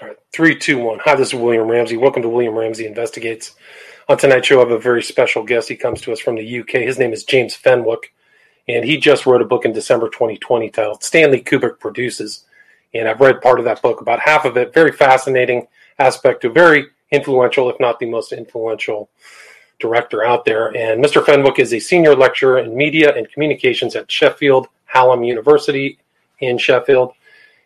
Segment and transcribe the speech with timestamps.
[0.00, 0.98] All right, three, two, one.
[1.04, 1.98] Hi, this is William Ramsey.
[1.98, 3.54] Welcome to William Ramsey Investigates.
[4.08, 5.68] On tonight's show, I have a very special guest.
[5.68, 6.70] He comes to us from the UK.
[6.70, 8.14] His name is James Fenwick,
[8.66, 12.46] and he just wrote a book in December 2020 titled Stanley Kubrick Produces.
[12.94, 14.72] And I've read part of that book, about half of it.
[14.72, 15.68] Very fascinating
[15.98, 19.10] aspect, a very influential, if not the most influential
[19.80, 20.74] director out there.
[20.74, 21.22] And Mr.
[21.22, 25.98] Fenwick is a senior lecturer in media and communications at Sheffield Hallam University
[26.38, 27.12] in Sheffield.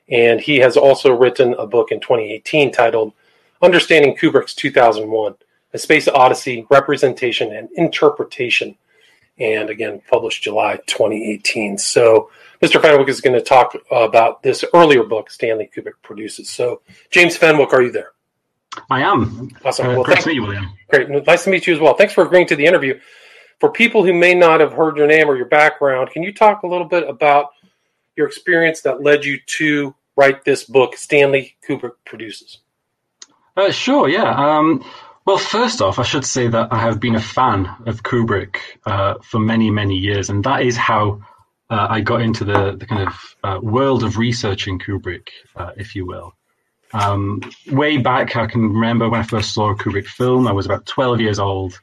[0.08, 3.12] And he has also written a book in 2018 titled
[3.62, 5.34] Understanding Kubrick's 2001
[5.72, 8.76] A Space Odyssey Representation and Interpretation.
[9.38, 11.78] And again, published July 2018.
[11.78, 12.30] So,
[12.62, 12.80] Mr.
[12.80, 16.48] Fenwick is going to talk about this earlier book Stanley Kubrick produces.
[16.48, 18.12] So, James Fenwick, are you there?
[18.90, 19.50] I am.
[19.64, 19.86] Awesome.
[19.86, 20.68] Uh, well, great thank- to meet you, William.
[20.88, 21.26] Great.
[21.26, 21.94] Nice to meet you as well.
[21.94, 22.98] Thanks for agreeing to the interview.
[23.60, 26.62] For people who may not have heard your name or your background, can you talk
[26.62, 27.50] a little bit about
[28.16, 32.58] your experience that led you to write this book, Stanley Kubrick Produces?
[33.56, 34.34] Uh, sure, yeah.
[34.34, 34.84] Um,
[35.26, 39.14] well, first off, I should say that I have been a fan of Kubrick uh,
[39.22, 41.20] for many, many years, and that is how
[41.70, 45.94] uh, I got into the, the kind of uh, world of researching Kubrick, uh, if
[45.96, 46.34] you will.
[46.92, 50.46] Um, way back, I can remember when I first saw a Kubrick film.
[50.46, 51.80] I was about 12 years old.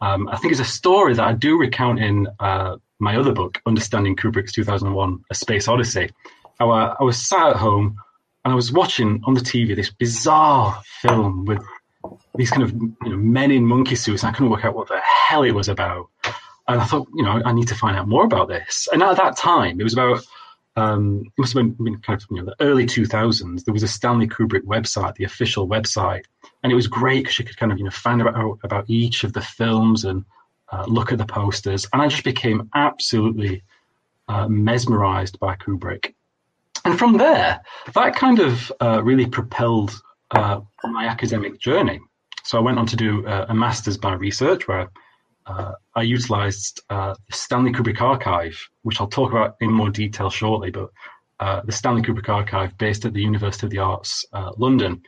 [0.00, 3.60] Um, I think it's a story that I do recount in uh, my other book,
[3.66, 6.10] Understanding Kubrick's 2001: A Space Odyssey.
[6.60, 7.98] I, I was sat at home
[8.44, 11.62] and I was watching on the TV this bizarre film with
[12.36, 14.22] these kind of you know, men in monkey suits.
[14.22, 16.08] And I couldn't work out what the hell it was about.
[16.66, 18.88] And I thought, you know, I need to find out more about this.
[18.92, 20.24] And at that time, it was about
[20.76, 23.64] um, it must have been, kind of you know the early 2000s.
[23.64, 26.24] There was a Stanley Kubrick website, the official website,
[26.62, 29.24] and it was great because you could kind of you know find out about each
[29.24, 30.24] of the films and
[30.72, 31.86] uh, look at the posters.
[31.92, 33.62] And I just became absolutely
[34.28, 36.14] uh, mesmerized by Kubrick.
[36.84, 37.60] And from there,
[37.94, 42.00] that kind of uh, really propelled uh, my academic journey.
[42.44, 44.90] So I went on to do uh, a master's by research where
[45.94, 50.90] I utilized the Stanley Kubrick Archive, which I'll talk about in more detail shortly, but
[51.40, 54.26] the Stanley Kubrick Archive based at the University of the Arts,
[54.58, 55.02] London.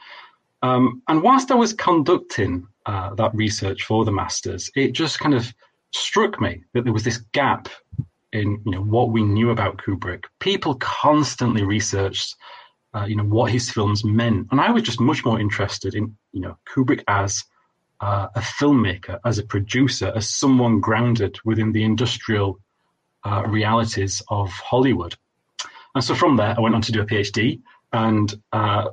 [0.62, 5.34] Um, and whilst I was conducting uh, that research for the masters, it just kind
[5.34, 5.52] of
[5.92, 7.68] struck me that there was this gap
[8.32, 10.24] in you know what we knew about Kubrick.
[10.38, 12.36] People constantly researched
[12.94, 16.16] uh, you know what his films meant, and I was just much more interested in
[16.32, 17.44] you know Kubrick as
[18.00, 22.58] uh, a filmmaker, as a producer, as someone grounded within the industrial
[23.24, 25.14] uh, realities of Hollywood.
[25.94, 27.60] And so from there, I went on to do a PhD,
[27.92, 28.90] and uh,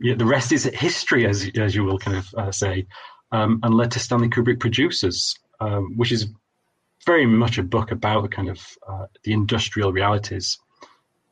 [0.00, 2.86] yeah, the rest is history, as as you will kind of uh, say,
[3.32, 6.28] um, and led to Stanley Kubrick Produces, um, which is
[7.06, 10.58] very much a book about the kind of uh, the industrial realities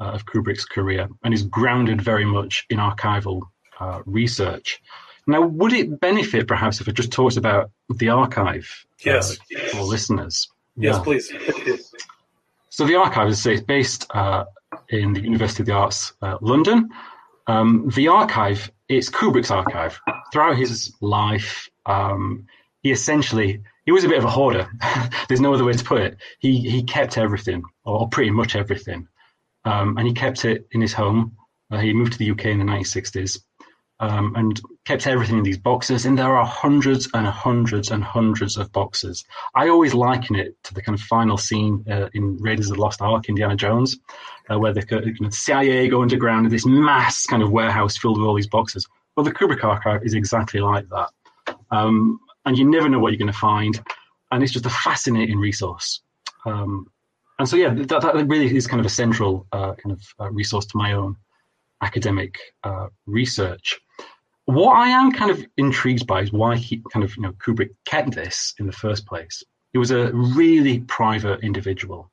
[0.01, 3.43] uh, of Kubrick's career, and is grounded very much in archival
[3.79, 4.81] uh, research.
[5.27, 8.67] Now, would it benefit perhaps if I just talked about the archive
[9.05, 9.39] Yes.
[9.55, 10.49] uh, for listeners?
[10.77, 11.03] Yes, Yeah.
[11.03, 11.33] please.
[12.71, 14.45] So the archive, as I say, is based uh,
[14.89, 16.89] in the University of the Arts, uh, London.
[17.47, 20.01] Um, the archive, it's Kubrick's archive.
[20.33, 22.47] Throughout his life, um,
[22.83, 24.71] he essentially he was a bit of a hoarder.
[25.29, 26.17] There's no other way to put it.
[26.39, 29.09] He he kept everything, or pretty much everything,
[29.65, 31.37] um, and he kept it in his home.
[31.71, 33.39] Uh, he moved to the UK in the 1960s
[34.01, 36.05] um, and kept everything in these boxes.
[36.05, 39.25] And there are hundreds and hundreds and hundreds of boxes.
[39.55, 42.83] I always liken it to the kind of final scene uh, in Raiders of the
[42.83, 43.99] Lost Ark, Indiana Jones,
[44.51, 48.19] uh, where the you know, CIA go underground in this mass kind of warehouse filled
[48.19, 48.89] with all these boxes.
[49.17, 51.11] Well, the Kubrick archive is exactly like that.
[51.71, 53.81] Um, and you never know what you're going to find.
[54.31, 56.01] And it's just a fascinating resource.
[56.47, 56.87] Um,
[57.39, 60.31] and so, yeah, that, that really is kind of a central uh, kind of uh,
[60.31, 61.17] resource to my own
[61.83, 63.81] academic uh, research.
[64.45, 67.71] What I am kind of intrigued by is why he kind of, you know, Kubrick
[67.87, 69.43] kept this in the first place.
[69.73, 72.11] He was a really private individual.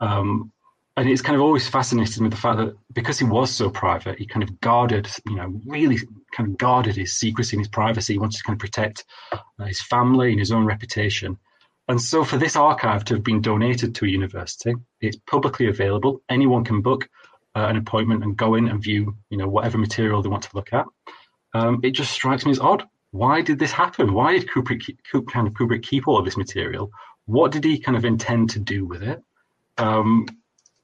[0.00, 0.52] Um,
[0.96, 4.18] and it's kind of always fascinated me the fact that because he was so private,
[4.18, 5.98] he kind of guarded, you know, really
[6.32, 8.12] kind of guarded his secrecy and his privacy.
[8.12, 11.36] He wanted to kind of protect uh, his family and his own reputation.
[11.88, 16.22] And so for this archive to have been donated to a university, it's publicly available.
[16.28, 17.08] Anyone can book
[17.56, 20.54] uh, an appointment and go in and view, you know, whatever material they want to
[20.54, 20.86] look at.
[21.54, 22.84] Um, it just strikes me as odd.
[23.10, 24.12] Why did this happen?
[24.12, 26.90] Why did Kubrick, keep, kind of Kubrick keep all of this material?
[27.26, 29.22] What did he kind of intend to do with it?
[29.78, 30.26] Um,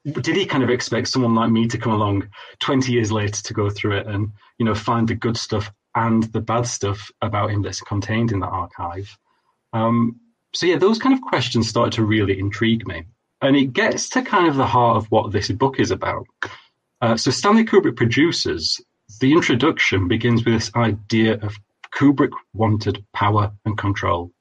[0.05, 2.27] did he kind of expect someone like me to come along
[2.59, 6.23] 20 years later to go through it and you know find the good stuff and
[6.23, 9.17] the bad stuff about him that's contained in that archive?
[9.73, 10.19] Um,
[10.53, 13.03] so yeah those kind of questions started to really intrigue me.
[13.43, 16.25] And it gets to kind of the heart of what this book is about.
[17.01, 18.79] Uh, so stanley kubrick produces
[19.19, 21.57] the introduction begins with this idea of
[21.93, 24.31] Kubrick wanted power and control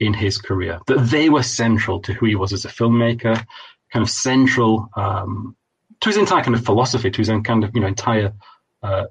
[0.00, 3.44] in his career, that they were central to who he was as a filmmaker,
[3.92, 5.56] kind of central um,
[6.00, 8.32] to his entire kind of philosophy, to his own kind of you know entire
[8.82, 9.04] uh,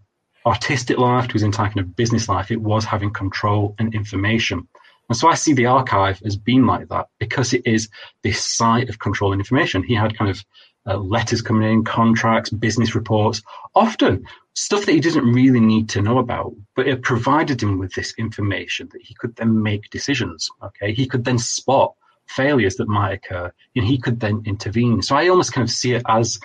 [0.46, 2.52] artistic life, to his entire kind of business life.
[2.52, 4.68] It was having control and information.
[5.10, 7.90] And so I see the archive as being like that because it is
[8.24, 9.84] this site of control and information.
[9.84, 10.44] He had kind of
[10.86, 13.42] uh, letters coming in, contracts, business reports,
[13.76, 14.26] often
[14.56, 18.14] stuff that he didn't really need to know about, but it provided him with this
[18.18, 20.50] information that he could then make decisions.
[20.62, 21.94] Okay, he could then spot
[22.28, 25.02] failures that might occur, and he could then intervene.
[25.02, 26.40] So I almost kind of see it as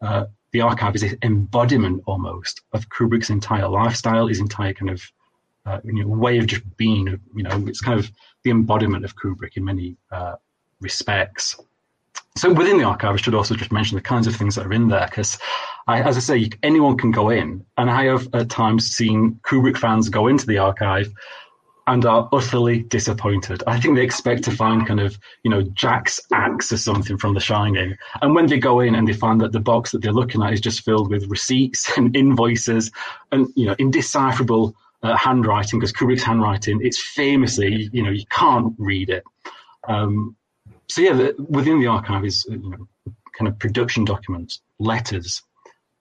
[0.00, 5.02] uh, the archive is an embodiment almost of Kubrick's entire lifestyle, his entire kind of
[5.64, 7.06] uh, you know, way of just being.
[7.34, 8.10] You know, it's kind of
[8.44, 10.34] the embodiment of Kubrick in many uh,
[10.80, 11.56] respects.
[12.36, 14.72] So within the archive, I should also just mention the kinds of things that are
[14.72, 15.38] in there because,
[15.86, 20.08] as I say, anyone can go in, and I have at times seen Kubrick fans
[20.08, 21.12] go into the archive
[21.86, 23.62] and are utterly disappointed.
[23.66, 27.34] I think they expect to find kind of, you know, Jack's axe or something from
[27.34, 27.96] The Shining.
[28.20, 30.52] And when they go in and they find that the box that they're looking at
[30.52, 32.90] is just filled with receipts and invoices
[33.32, 38.74] and, you know, indecipherable uh, handwriting, because Kubrick's handwriting, it's famously, you know, you can't
[38.78, 39.24] read it.
[39.88, 40.36] Um,
[40.88, 42.88] so yeah, the, within the archive is, you know,
[43.36, 45.42] kind of production documents, letters,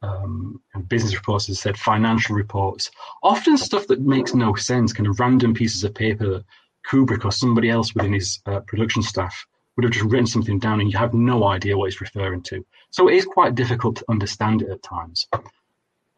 [0.01, 2.91] um, business reports, as I said, financial reports,
[3.23, 6.45] often stuff that makes no sense, kind of random pieces of paper that
[6.89, 9.45] Kubrick or somebody else within his uh, production staff
[9.75, 12.65] would have just written something down and you have no idea what he's referring to.
[12.89, 15.27] So it is quite difficult to understand it at times.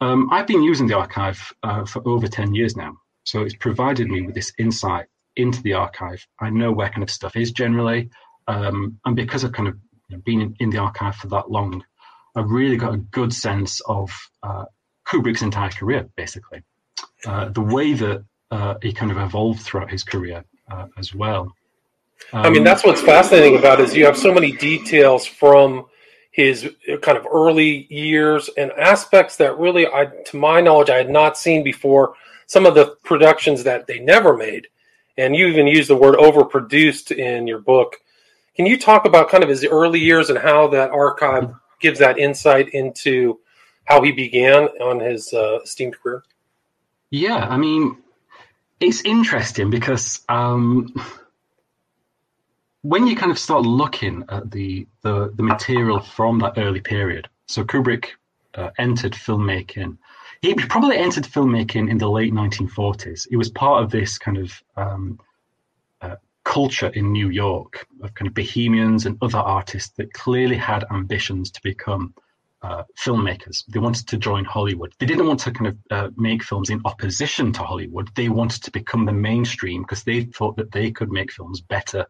[0.00, 2.96] Um, I've been using the archive uh, for over 10 years now.
[3.24, 6.26] So it's provided me with this insight into the archive.
[6.40, 8.10] I know where kind of stuff is generally.
[8.48, 11.84] Um, and because I've kind of been in, in the archive for that long,
[12.34, 14.10] I've really got a good sense of
[14.42, 14.64] uh,
[15.06, 16.62] Kubrick's entire career, basically.
[17.26, 21.54] Uh, the way that uh, he kind of evolved throughout his career uh, as well.
[22.32, 25.86] Um, I mean, that's what's fascinating about it is you have so many details from
[26.30, 26.68] his
[27.02, 31.38] kind of early years and aspects that really, I, to my knowledge, I had not
[31.38, 32.14] seen before.
[32.46, 34.66] Some of the productions that they never made,
[35.16, 37.96] and you even use the word overproduced in your book.
[38.56, 42.18] Can you talk about kind of his early years and how that archive gives that
[42.18, 43.40] insight into
[43.84, 46.22] how he began on his uh, esteemed career?
[47.10, 47.98] Yeah, I mean,
[48.80, 50.94] it's interesting because um,
[52.82, 57.28] when you kind of start looking at the, the, the material from that early period,
[57.46, 58.06] so Kubrick
[58.54, 59.98] uh, entered filmmaking.
[60.40, 63.26] He probably entered filmmaking in the late 1940s.
[63.28, 65.18] He was part of this kind of um,
[66.44, 71.50] culture in New York of kind of bohemians and other artists that clearly had ambitions
[71.50, 72.14] to become
[72.62, 73.64] uh, filmmakers.
[73.66, 74.94] They wanted to join Hollywood.
[74.98, 78.08] They didn't want to kind of uh, make films in opposition to Hollywood.
[78.14, 82.06] They wanted to become the mainstream because they thought that they could make films better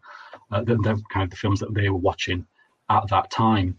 [0.53, 2.47] uh, than the kind of the films that they were watching
[2.89, 3.79] at that time.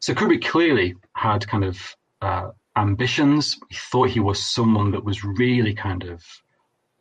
[0.00, 3.58] So Kubrick clearly had kind of uh, ambitions.
[3.68, 6.24] He thought he was someone that was really kind of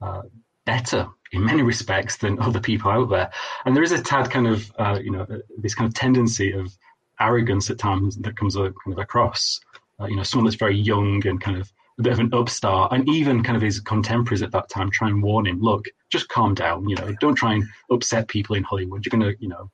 [0.02, 0.22] uh,
[0.68, 3.32] better in many respects than other people out there.
[3.66, 5.26] And there is a tad kind of, uh, you know,
[5.58, 6.78] this kind of tendency of
[7.20, 9.60] arrogance at times that comes uh, kind of across.
[10.00, 12.92] Uh, you know, someone that's very young and kind of a bit of an upstart,
[12.92, 16.28] and even kind of his contemporaries at that time try and warn him, look, just
[16.28, 16.88] calm down.
[16.88, 19.04] You know, don't try and upset people in Hollywood.
[19.04, 19.72] You're going to, you know,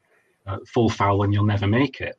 [0.47, 2.17] uh, fall foul and you'll never make it.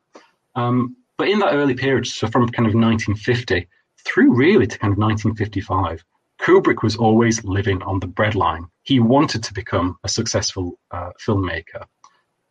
[0.53, 3.67] Um, but in that early period, so from kind of 1950
[4.05, 6.03] through really to kind of 1955,
[6.41, 8.67] Kubrick was always living on the breadline.
[8.83, 11.85] He wanted to become a successful uh, filmmaker.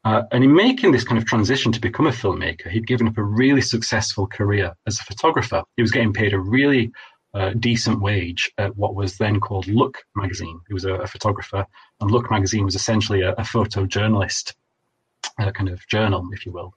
[0.05, 3.17] Uh, and in making this kind of transition to become a filmmaker, he'd given up
[3.17, 5.63] a really successful career as a photographer.
[5.77, 6.93] He was getting paid a really
[7.33, 10.61] uh, decent wage at what was then called Look magazine.
[10.69, 11.67] He was a, a photographer,
[12.01, 14.55] and Look magazine was essentially a, a photojournalist
[15.39, 16.75] uh, kind of journal, if you will.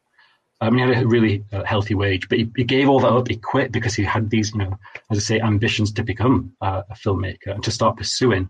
[0.59, 3.11] I mean, he had a really uh, healthy wage, but he, he, gave all that
[3.11, 3.27] up.
[3.27, 4.77] He quit because he had these, you know,
[5.11, 8.49] as I say, ambitions to become uh, a filmmaker and to start pursuing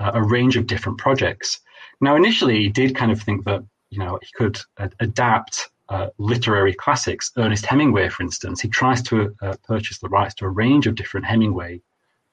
[0.00, 1.60] uh, a range of different projects.
[2.00, 4.58] Now, initially, he did kind of think that, you know, he could
[4.98, 7.30] adapt uh, literary classics.
[7.36, 10.96] Ernest Hemingway, for instance, he tries to uh, purchase the rights to a range of
[10.96, 11.80] different Hemingway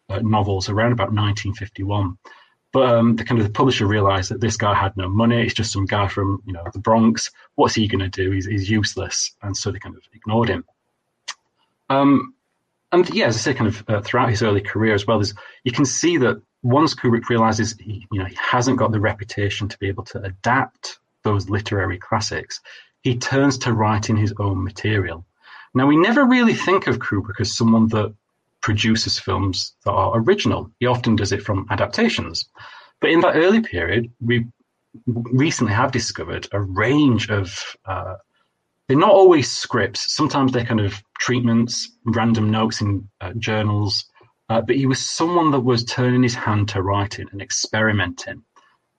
[0.10, 2.18] uh, novels around about 1951.
[2.74, 5.42] But um, the kind of the publisher realized that this guy had no money.
[5.42, 7.32] It's just some guy from you know the Bronx.
[7.56, 8.32] What's he going to do?
[8.32, 10.64] He's, he's useless, and so they kind of ignored him.
[11.90, 12.34] Um,
[12.94, 15.22] and yeah, as I say, kind of uh, throughout his early career as well,
[15.64, 19.68] you can see that once Kubrick realizes he, you know, he hasn't got the reputation
[19.68, 22.60] to be able to adapt those literary classics,
[23.02, 25.26] he turns to writing his own material.
[25.74, 28.14] Now, we never really think of Kubrick as someone that
[28.62, 30.72] produces films that are original.
[30.80, 32.48] He often does it from adaptations.
[33.00, 34.46] But in that early period, we
[35.06, 37.58] recently have discovered a range of.
[37.86, 38.16] Uh,
[38.88, 40.14] they're not always scripts.
[40.14, 44.06] Sometimes they're kind of treatments, random notes in uh, journals.
[44.50, 48.44] Uh, but he was someone that was turning his hand to writing and experimenting.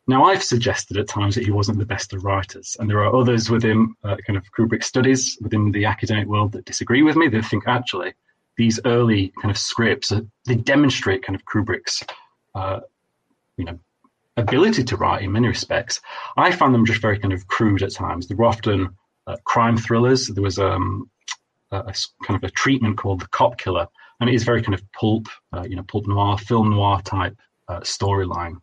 [0.06, 3.14] Now, I've suggested at times that he wasn't the best of writers, and there are
[3.14, 7.28] others within uh, kind of Kubrick studies within the academic world that disagree with me.
[7.28, 8.14] They think actually
[8.56, 12.02] these early kind of scripts uh, they demonstrate kind of Kubrick's,
[12.54, 12.80] uh,
[13.56, 13.78] you know,
[14.36, 16.00] ability to write in many respects.
[16.36, 18.26] I found them just very kind of crude at times.
[18.26, 20.28] They were often uh, crime thrillers.
[20.28, 21.10] There was um,
[21.70, 21.94] a, a,
[22.24, 23.86] kind of a treatment called the Cop Killer,
[24.20, 27.36] and it is very kind of pulp, uh, you know, pulp noir, film noir type
[27.68, 28.56] uh, storyline.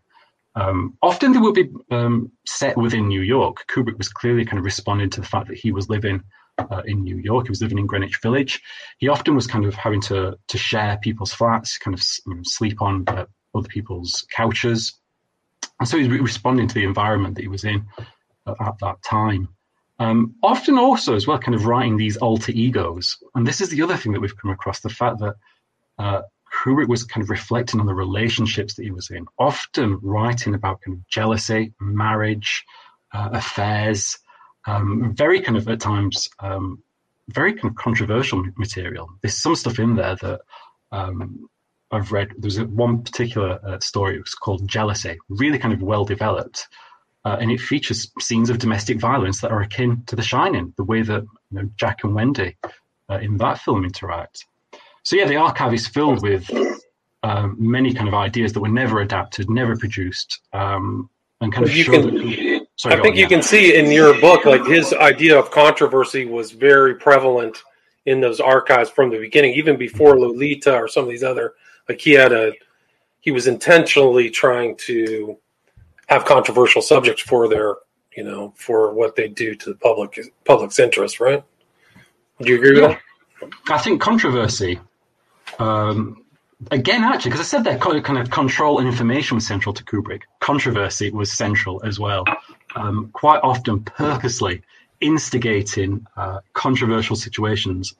[0.55, 3.65] Um, often they would be um, set within New York.
[3.67, 6.23] Kubrick was clearly kind of responding to the fact that he was living
[6.71, 7.47] uh, in New York.
[7.47, 8.61] He was living in Greenwich Village.
[8.97, 12.41] He often was kind of having to to share people's flats, kind of you know,
[12.43, 13.25] sleep on uh,
[13.55, 14.99] other people's couches,
[15.79, 17.85] and so he's re- responding to the environment that he was in
[18.45, 19.49] uh, at that time.
[19.99, 23.81] Um, often also as well, kind of writing these alter egos, and this is the
[23.81, 25.35] other thing that we've come across: the fact that
[25.97, 26.21] uh,
[26.53, 30.81] Kubrick was kind of reflecting on the relationships that he was in, often writing about
[30.81, 32.65] kind of jealousy, marriage,
[33.13, 34.17] uh, affairs,
[34.67, 36.83] um, very kind of at times um,
[37.29, 39.09] very kind of controversial material.
[39.21, 40.41] There's some stuff in there that
[40.91, 41.49] um,
[41.91, 42.33] I've read.
[42.37, 44.15] There's one particular uh, story.
[44.15, 46.67] It was called Jealousy, really kind of well developed,
[47.25, 50.83] uh, and it features scenes of domestic violence that are akin to The Shining, the
[50.83, 52.57] way that you know, Jack and Wendy
[53.09, 54.45] uh, in that film interact.
[55.03, 56.49] So yeah, the archive is filled with
[57.23, 61.09] um, many kind of ideas that were never adapted, never produced, um,
[61.41, 63.27] and kind of you can, that, sorry, I think you yeah.
[63.27, 67.57] can see in your book, like his idea of controversy was very prevalent
[68.05, 71.53] in those archives from the beginning, even before Lolita or some of these other.
[71.87, 72.53] Like he had a,
[73.19, 75.37] he was intentionally trying to
[76.07, 77.75] have controversial subjects for their,
[78.15, 81.43] you know, for what they do to the public public's interest, right?
[82.41, 83.01] Do you agree with that?
[83.69, 84.79] I think controversy
[85.59, 86.23] um,
[86.71, 90.21] again, actually, because I said that kind of control and information was central to Kubrick.
[90.39, 92.25] Controversy was central as well.
[92.79, 94.61] Um, quite often, purposely
[95.01, 97.93] instigating uh, controversial situations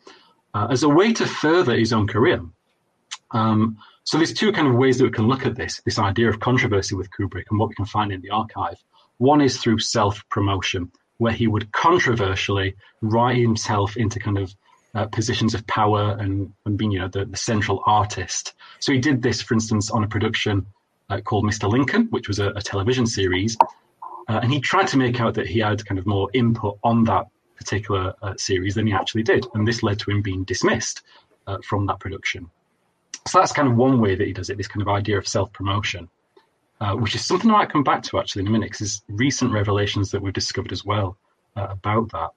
[0.54, 2.42] uh, as a way to further his own career.
[3.32, 6.30] Um, so there's two kind of ways that we can look at this, this idea
[6.30, 8.78] of controversy with Kubrick and what we can find in the archive.
[9.18, 14.56] One is through self-promotion, where he would controversially write himself into kind of
[14.96, 18.54] uh, positions of power and, and being, you know, the, the, central artist.
[18.80, 20.66] So he did this, for instance, on a production
[21.10, 21.70] uh, called Mr.
[21.70, 23.58] Lincoln, which was a, a television series.
[24.30, 27.04] Uh, and he tried to make out that he had kind of more input on
[27.04, 27.26] that
[27.58, 29.46] particular uh, series than he actually did.
[29.54, 31.02] And this led to him being dismissed
[31.48, 32.50] uh, from that production.
[33.28, 35.28] So that's kind of one way that he does it, this kind of idea of
[35.28, 36.10] self promotion.
[36.82, 39.04] Uh, which is something I might come back to actually in a minute, because there's
[39.10, 41.18] recent revelations that we've discovered as well
[41.58, 42.30] about that.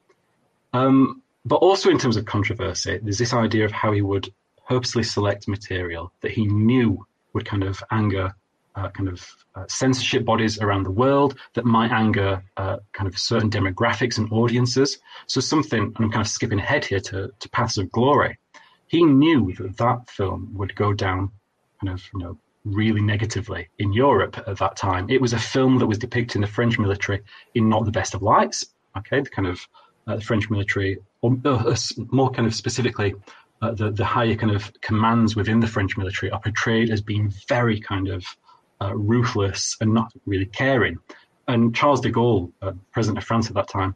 [0.72, 4.32] Um, but also in terms of controversy, there's this idea of how he would
[4.66, 8.34] purposely select material that he knew would kind of anger
[8.74, 13.18] uh, kind of uh, censorship bodies around the world that might anger uh, kind of
[13.18, 14.98] certain demographics and audiences.
[15.26, 18.38] So something, and I'm kind of skipping ahead here to, to Paths of Glory.
[18.86, 21.30] He knew that that film would go down
[21.80, 25.10] kind of, you know, really negatively in Europe at that time.
[25.10, 27.22] It was a film that was depicting the French military
[27.54, 28.66] in not the best of lights.
[28.96, 29.66] Okay, the kind of
[30.06, 31.76] uh, the French military or uh,
[32.10, 33.14] more kind of specifically,
[33.74, 37.80] the, the higher kind of commands within the French military are portrayed as being very
[37.80, 38.24] kind of
[38.82, 40.98] uh, ruthless and not really caring.
[41.48, 43.94] And Charles de Gaulle, uh, president of France at that time,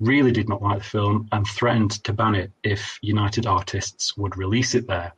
[0.00, 4.36] really did not like the film and threatened to ban it if United Artists would
[4.36, 5.12] release it there.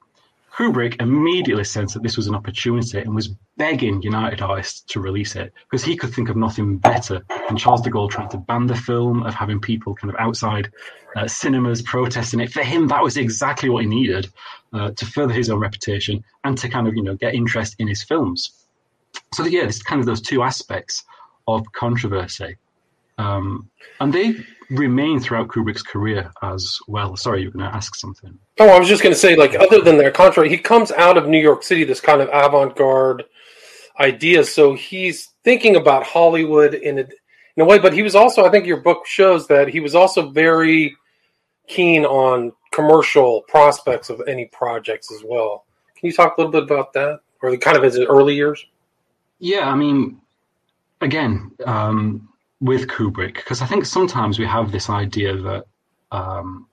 [0.54, 5.34] Kubrick immediately sensed that this was an opportunity and was begging United Artists to release
[5.34, 8.66] it because he could think of nothing better than Charles de Gaulle trying to ban
[8.66, 10.70] the film, of having people kind of outside
[11.16, 12.52] uh, cinemas protesting it.
[12.52, 14.28] For him, that was exactly what he needed
[14.72, 17.88] uh, to further his own reputation and to kind of, you know, get interest in
[17.88, 18.63] his films.
[19.34, 21.04] So, yeah, there's kind of those two aspects
[21.46, 22.56] of controversy.
[23.18, 24.36] Um, and they
[24.70, 27.16] remain throughout Kubrick's career as well.
[27.16, 28.36] Sorry, you were going to ask something.
[28.58, 31.16] Oh, I was just going to say, like, other than that contrary, he comes out
[31.16, 33.24] of New York City, this kind of avant-garde
[34.00, 34.42] idea.
[34.44, 38.50] So he's thinking about Hollywood in a, in a way, but he was also, I
[38.50, 40.96] think your book shows that he was also very
[41.68, 45.64] keen on commercial prospects of any projects as well.
[45.96, 48.66] Can you talk a little bit about that, or the kind of his early years?
[49.38, 50.20] Yeah, I mean,
[51.00, 52.28] again, um,
[52.60, 55.64] with Kubrick because I think sometimes we have this idea that
[56.10, 56.68] um,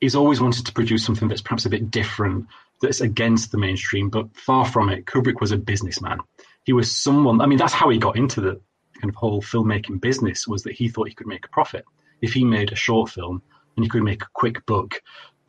[0.00, 2.46] he's always wanted to produce something that's perhaps a bit different
[2.80, 5.04] that's against the mainstream, but far from it.
[5.04, 6.18] Kubrick was a businessman.
[6.64, 7.40] He was someone.
[7.40, 8.60] I mean, that's how he got into the
[9.00, 10.48] kind of whole filmmaking business.
[10.48, 11.84] Was that he thought he could make a profit
[12.22, 13.42] if he made a short film
[13.76, 15.00] and he could make a quick book.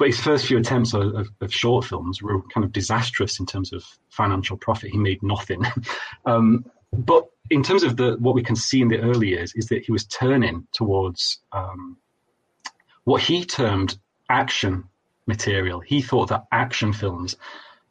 [0.01, 3.45] But his first few attempts of, of, of short films were kind of disastrous in
[3.45, 4.89] terms of financial profit.
[4.89, 5.63] He made nothing.
[6.25, 9.67] um, but in terms of the what we can see in the early years is
[9.67, 11.97] that he was turning towards um,
[13.03, 13.95] what he termed
[14.27, 14.85] action
[15.27, 15.81] material.
[15.81, 17.35] He thought that action films.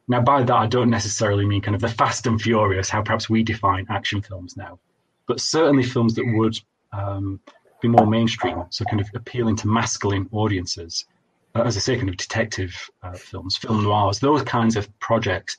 [0.09, 3.29] Now, by that, I don't necessarily mean kind of the Fast and Furious, how perhaps
[3.29, 4.79] we define action films now,
[5.27, 6.59] but certainly films that would
[6.91, 7.39] um,
[7.81, 11.05] be more mainstream, so kind of appealing to masculine audiences.
[11.53, 15.57] Uh, as I say, kind of detective uh, films, film noirs, those kinds of projects.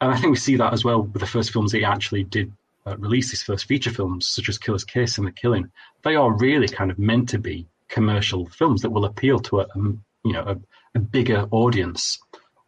[0.00, 2.24] And I think we see that as well with the first films that he actually
[2.24, 2.52] did
[2.86, 5.70] uh, release, his first feature films, such as Killer's Kiss and The Killing.
[6.02, 9.66] They are really kind of meant to be commercial films that will appeal to a,
[9.76, 10.56] you know a,
[10.94, 12.18] a bigger audience,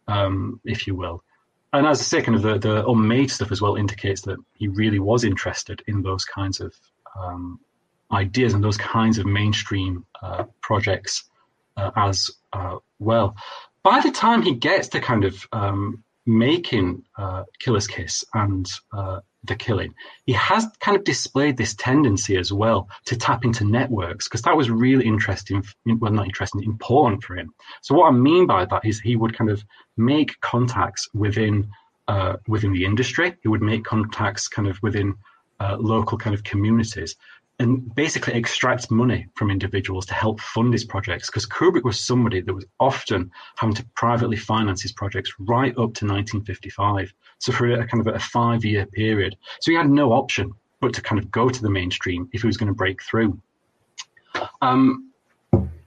[0.07, 1.23] um, if you will.
[1.73, 4.67] And as I say, kind of the, the unmade stuff as well indicates that he
[4.67, 6.73] really was interested in those kinds of
[7.19, 7.59] um,
[8.11, 11.25] ideas and those kinds of mainstream uh, projects
[11.77, 13.35] uh, as uh, well.
[13.83, 19.21] By the time he gets to kind of um, making uh, Killer's Kiss and uh,
[19.45, 19.93] the killing,
[20.25, 24.57] he has kind of displayed this tendency as well to tap into networks because that
[24.57, 25.63] was really interesting.
[25.85, 27.53] Well, not interesting, important for him.
[27.81, 29.63] So what I mean by that is he would kind of
[29.95, 31.69] make contacts within
[32.07, 33.35] uh, within the industry.
[33.41, 35.15] He would make contacts kind of within
[35.59, 37.15] uh, local kind of communities
[37.59, 42.41] and basically extract money from individuals to help fund his projects because Kubrick was somebody
[42.41, 47.11] that was often having to privately finance his projects right up to 1955.
[47.39, 49.35] So for a kind of a five year period.
[49.59, 52.47] So he had no option but to kind of go to the mainstream if he
[52.47, 53.39] was going to break through.
[54.61, 55.11] Um,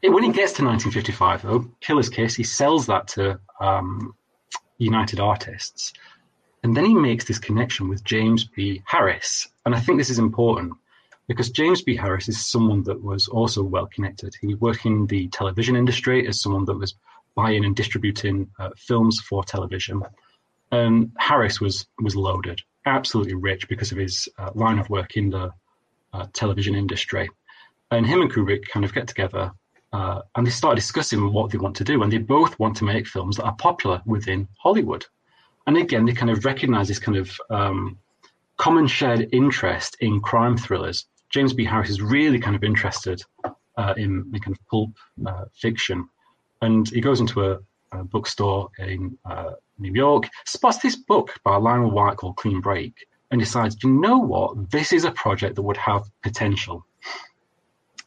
[0.03, 4.15] it, when he gets to 1955, though, Killer's Kiss, he sells that to um,
[4.79, 5.93] United Artists.
[6.63, 8.83] And then he makes this connection with James B.
[8.85, 9.49] Harris.
[9.65, 10.75] And I think this is important
[11.27, 11.97] because James B.
[11.97, 14.35] Harris is someone that was also well connected.
[14.41, 16.95] He worked in the television industry as someone that was
[17.35, 20.03] buying and distributing uh, films for television.
[20.73, 25.31] And Harris was was loaded, absolutely rich because of his uh, line of work in
[25.31, 25.51] the
[26.13, 27.31] uh, television industry.
[27.91, 29.53] And him and Kubrick kind of get together
[29.93, 32.03] uh, and they start discussing what they want to do.
[32.03, 35.07] And they both want to make films that are popular within Hollywood.
[35.67, 37.99] And again, they kind of recognize this kind of um,
[38.57, 41.65] common shared interest in crime thrillers James B.
[41.65, 44.91] Harris is really kind of interested uh, in, in, kind of pulp
[45.27, 46.09] uh, fiction,
[46.61, 47.59] and he goes into a,
[47.93, 52.95] a bookstore in uh, New York, spots this book by Lionel White called Clean Break,
[53.31, 56.85] and decides, you know what, this is a project that would have potential.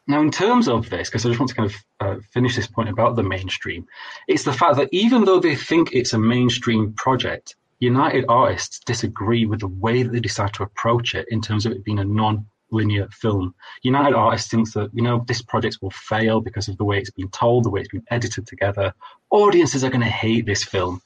[0.06, 2.66] Now, in terms of this, because I just want to kind of uh, finish this
[2.66, 3.86] point about the mainstream,
[4.28, 9.46] it's the fact that even though they think it's a mainstream project, United Artists disagree
[9.46, 12.04] with the way that they decide to approach it in terms of it being a
[12.04, 13.54] non linear film.
[13.82, 17.10] United Artists thinks that, you know, this project will fail because of the way it's
[17.10, 18.92] been told, the way it's been edited together.
[19.30, 21.00] Audiences are going to hate this film.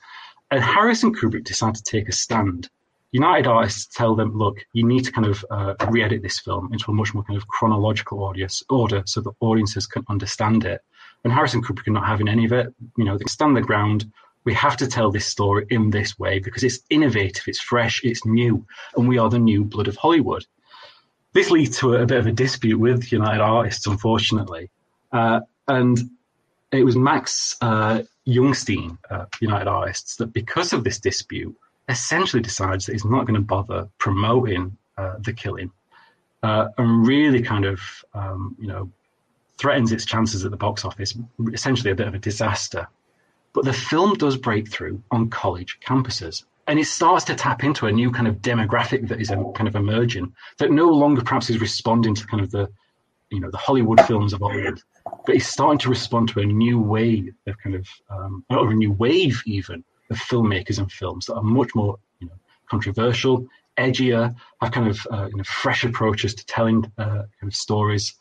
[0.51, 2.71] And Harris and Kubrick decide to take a stand.
[3.13, 6.91] United Artists tell them, look, you need to kind of uh, re-edit this film into
[6.91, 10.83] a much more kind of chronological audience, order so that audiences can understand it.
[11.25, 12.73] And Harrison Cooper are not having any of it.
[12.97, 14.11] You know, they stand their ground.
[14.45, 18.25] We have to tell this story in this way because it's innovative, it's fresh, it's
[18.25, 18.65] new,
[18.97, 20.45] and we are the new blood of Hollywood
[21.33, 24.71] this leads to a, a, bit of a dispute with United Artists, unfortunately.
[25.13, 25.99] Uh, and
[26.73, 31.55] it was Max uh, Youngstein, uh, United Artists, that because of this dispute,
[31.89, 35.71] essentially decides that he's not going to bother promoting uh, the killing,
[36.43, 37.81] uh, and really kind of,
[38.15, 38.91] um, you know,
[39.59, 41.17] threatens its chances at the box office.
[41.53, 42.87] Essentially, a bit of a disaster.
[43.53, 47.87] But the film does break through on college campuses and it starts to tap into
[47.87, 51.61] a new kind of demographic that is kind of emerging that no longer perhaps is
[51.61, 52.69] responding to kind of the
[53.31, 54.83] you know the Hollywood films of old,
[55.27, 58.75] but is starting to respond to a new way of kind of um, or a
[58.75, 62.35] new wave even of filmmakers and films that are much more you know
[62.71, 63.47] controversial,
[63.79, 68.15] edgier, have kind of uh, you know fresh approaches to telling uh, kind of stories.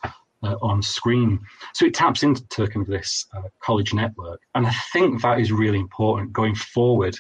[0.44, 1.40] Uh, on screen,
[1.74, 5.52] so it taps into kind of this uh, college network, and I think that is
[5.52, 7.18] really important going forward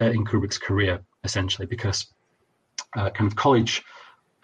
[0.00, 2.06] uh, in Kubrick's career, essentially, because
[2.96, 3.82] uh, kind of college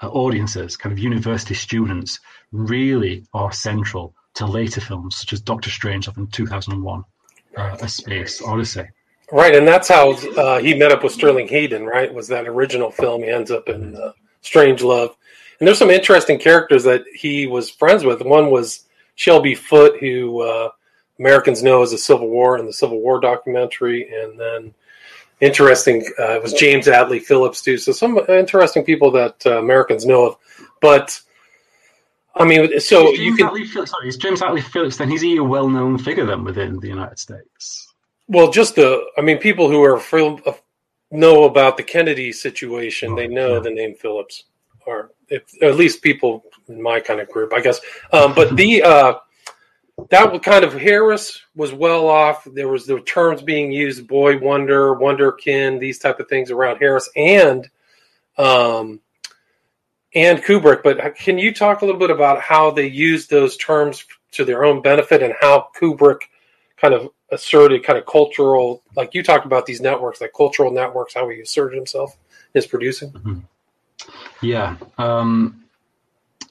[0.03, 2.20] audiences, kind of university students,
[2.53, 7.05] really are central to later films such as Doctor Strangelove in 2001,
[7.57, 8.88] uh, A Space Odyssey.
[9.33, 11.87] Right, and that's how uh, he met up with Sterling Hayden.
[11.87, 13.23] Right, was that original film?
[13.23, 15.14] He ends up in uh, Strangelove,
[15.59, 18.21] and there's some interesting characters that he was friends with.
[18.21, 20.42] One was Shelby Foote, who
[21.18, 24.75] Americans know as the Civil War in the Civil War documentary, and then
[25.40, 26.05] interesting.
[26.18, 27.79] Uh, it was James Atlee Phillips too.
[27.79, 30.37] So some interesting people that uh, Americans know of.
[30.81, 31.21] But
[32.35, 33.87] I mean, so James you can.
[33.87, 34.97] Sorry, is James Atlee Phillips?
[34.97, 37.91] Then he's a well-known figure then within the United States?
[38.28, 39.04] Well, just the.
[39.16, 40.52] I mean, people who are uh,
[41.11, 43.14] know about the Kennedy situation.
[43.14, 44.44] they know the name Phillips,
[44.87, 47.80] or if, at least people in my kind of group, I guess.
[48.12, 48.82] Um, but the.
[48.82, 49.14] Uh,
[50.11, 52.46] that was kind of Harris was well off.
[52.50, 57.11] There was the terms being used, boy wonder, wonderkin, these type of things around Harris
[57.14, 57.68] and
[58.38, 59.00] um,
[60.14, 60.82] and Kubrick.
[60.82, 64.64] But can you talk a little bit about how they used those terms to their
[64.64, 66.22] own benefit and how Kubrick
[66.76, 71.14] kind of asserted kind of cultural, like you talked about these networks, like cultural networks,
[71.14, 72.16] how he asserted himself
[72.55, 73.11] his producing?
[73.11, 73.38] Mm-hmm.
[74.42, 74.77] Yeah.
[74.99, 75.64] Um,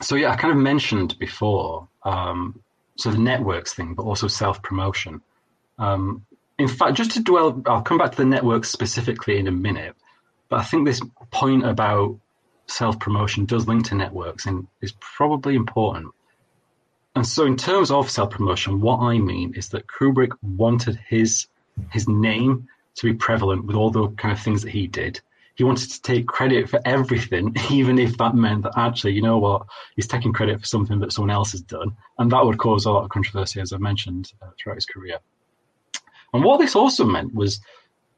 [0.01, 1.87] so yeah, I kind of mentioned before.
[2.03, 2.61] Um,
[2.97, 5.21] so the networks thing, but also self promotion.
[5.77, 6.25] Um,
[6.57, 9.95] in fact, just to dwell, I'll come back to the networks specifically in a minute,
[10.49, 12.19] but I think this point about
[12.67, 16.13] self promotion does link to networks and is probably important.
[17.15, 21.47] And so, in terms of self promotion, what I mean is that Kubrick wanted his
[21.91, 25.21] his name to be prevalent with all the kind of things that he did
[25.55, 29.37] he wanted to take credit for everything, even if that meant that actually, you know
[29.37, 31.95] what, he's taking credit for something that someone else has done.
[32.17, 35.19] And that would cause a lot of controversy, as I mentioned, uh, throughout his career.
[36.33, 37.59] And what this also meant was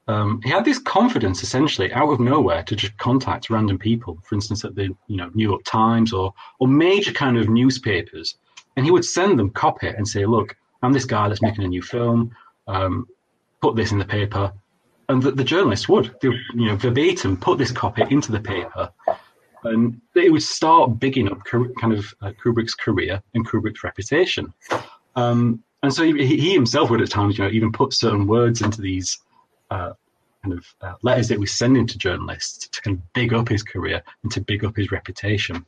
[0.08, 4.36] um, he had this confidence, essentially, out of nowhere, to just contact random people, for
[4.36, 8.36] instance, at the you know New York Times or or major kind of newspapers,
[8.76, 11.68] and he would send them copy and say, "Look, I'm this guy that's making a
[11.68, 12.36] new film.
[12.68, 13.08] Um,
[13.62, 14.52] put this in the paper
[15.10, 18.90] and the, the journalists would, they, you know, verbatim put this copy into the paper,
[19.64, 24.54] and it would start bigging up kind of uh, Kubrick's career and Kubrick's reputation.
[25.16, 28.62] Um, and so he, he, himself would at times, you know, even put certain words
[28.62, 29.20] into these
[29.70, 29.94] uh,
[30.42, 33.50] kind of uh, letters that he was sending to journalists to kind of big up
[33.50, 35.66] his career and to big up his reputation.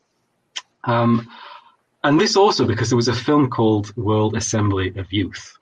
[0.86, 1.30] Um,
[2.06, 5.58] and this also because there was a film called World Assembly of Youth.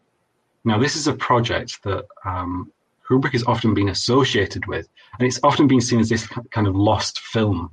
[0.65, 2.69] Now, this is a project that um,
[3.08, 6.75] Kubrick has often been associated with, and it's often been seen as this kind of
[6.75, 7.71] lost film.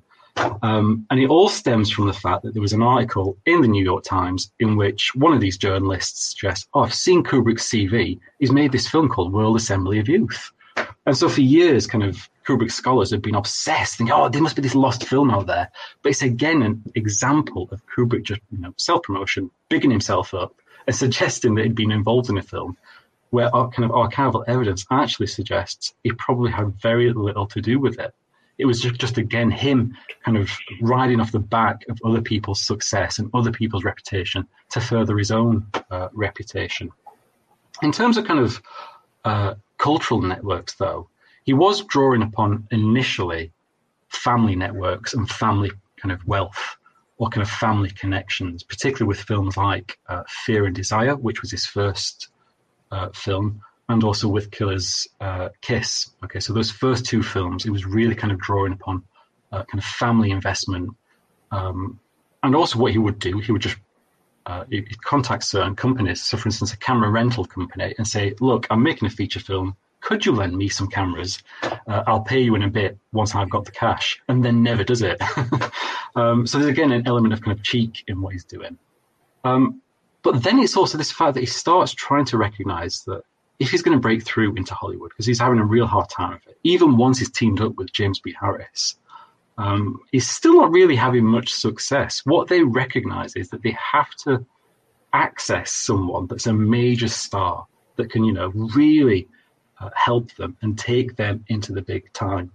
[0.63, 3.69] Um, and it all stems from the fact that there was an article in the
[3.69, 8.21] New York Times in which one of these journalists suggests, "Oh, I've seen Kubrick's CV.
[8.39, 10.53] He's made this film called World Assembly of Youth."
[11.11, 14.55] And so for years, kind of Kubrick scholars have been obsessed, thinking, "Oh, there must
[14.55, 15.69] be this lost film out there."
[16.03, 20.55] But it's again an example of Kubrick just you know self promotion, bigging himself up,
[20.87, 22.77] and suggesting that he'd been involved in a film
[23.31, 27.99] where kind of archival evidence actually suggests he probably had very little to do with
[27.99, 28.15] it.
[28.59, 30.49] It was just, just again him kind of
[30.81, 35.33] riding off the back of other people's success and other people's reputation to further his
[35.33, 36.89] own uh, reputation.
[37.83, 38.63] In terms of kind of
[39.25, 41.09] uh, cultural networks, though,
[41.45, 43.51] he was drawing upon initially
[44.09, 46.77] family networks and family kind of wealth
[47.17, 51.51] or kind of family connections, particularly with films like uh, Fear and Desire, which was
[51.51, 52.29] his first
[52.91, 56.11] uh, film and also with Killer's uh, Kiss.
[56.25, 59.03] Okay, so those first two films, it was really kind of drawing upon
[59.51, 60.91] uh, kind of family investment.
[61.51, 61.99] Um,
[62.43, 63.77] and also what he would do, he would just
[64.47, 66.23] uh, he'd contact certain companies.
[66.23, 69.77] So, for instance, a camera rental company and say, "Look, I'm making a feature film.
[70.01, 71.43] Could you lend me some cameras?
[71.63, 74.85] Uh, I'll pay you in a bit once I've got the cash." And then never
[74.85, 75.21] does it.
[76.17, 78.79] um, so there's again an element of kind of cheek in what he's doing.
[79.45, 79.83] Um,
[80.23, 83.23] but then it's also this fact that he starts trying to recognize that
[83.59, 86.33] if he's going to break through into Hollywood, because he's having a real hard time
[86.33, 88.35] of it, even once he's teamed up with James B.
[88.39, 88.97] Harris,
[89.61, 92.23] um, he's still not really having much success.
[92.25, 94.45] What they recognize is that they have to
[95.13, 99.29] access someone that's a major star that can, you know, really
[99.79, 102.51] uh, help them and take them into the big time.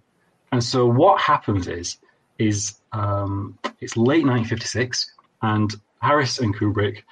[0.51, 1.97] And so what happens is,
[2.39, 7.03] is um, it's late 1956, and Harris and Kubrick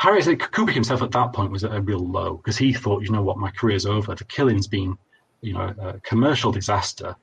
[0.00, 3.02] Harry said Kubrick himself at that point was at a real low because he thought,
[3.02, 4.14] you know what, my career's over.
[4.14, 4.96] The killing's been,
[5.42, 7.14] you know, a commercial disaster.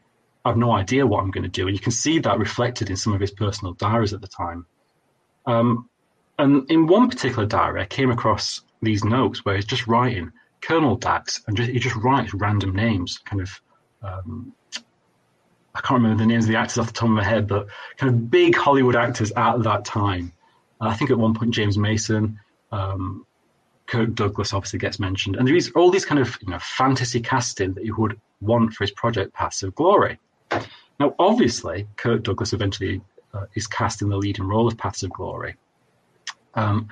[0.47, 1.67] I've no idea what I'm going to do.
[1.67, 4.65] And you can see that reflected in some of his personal diaries at the time.
[5.45, 5.89] Um,
[6.39, 10.31] and in one particular diary, I came across these notes where he's just writing
[10.61, 13.61] Colonel Dax, and just, he just writes random names, kind of.
[14.01, 14.53] Um,
[15.73, 17.67] I can't remember the names of the actors off the top of my head, but
[17.97, 20.33] kind of big Hollywood actors at that time.
[20.81, 22.39] I think at one point James Mason,
[22.71, 23.25] um,
[23.85, 27.21] Kirk Douglas obviously gets mentioned, and there is all these kind of you know fantasy
[27.21, 30.19] casting that you would want for his project Paths of Glory.
[30.99, 33.01] Now, obviously, Kirk Douglas eventually
[33.33, 35.55] uh, is cast in the leading role of Paths of Glory,
[36.55, 36.89] um,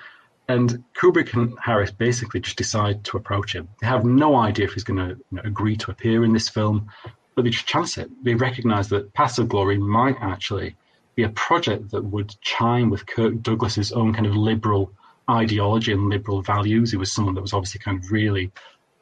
[0.47, 3.67] and Kubrick and Harris basically just decide to approach him.
[3.81, 6.49] They have no idea if he's going to you know, agree to appear in this
[6.49, 6.91] film,
[7.35, 8.09] but they just chance it.
[8.23, 10.75] They recognize that Paths of Glory might actually
[11.15, 14.91] be a project that would chime with Kirk Douglas's own kind of liberal
[15.29, 16.91] ideology and liberal values.
[16.91, 18.51] He was someone that was obviously kind of really,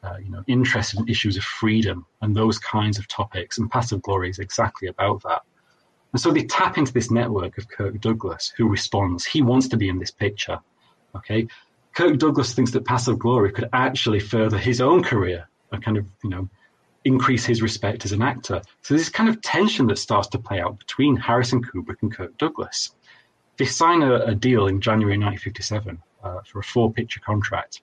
[0.04, 3.58] uh, you know, interested in issues of freedom and those kinds of topics.
[3.58, 5.42] And Paths of Glory is exactly about that.
[6.12, 9.24] And so they tap into this network of Kirk Douglas, who responds.
[9.24, 10.58] He wants to be in this picture.
[11.16, 11.46] Okay,
[11.94, 15.96] Kirk Douglas thinks that Paths of Glory could actually further his own career and kind
[15.96, 16.48] of, you know,
[17.04, 18.62] increase his respect as an actor.
[18.82, 22.14] So this kind of tension that starts to play out between Harris and Kubrick and
[22.14, 22.94] Kirk Douglas.
[23.56, 27.82] They sign a, a deal in January 1957 uh, for a four-picture contract.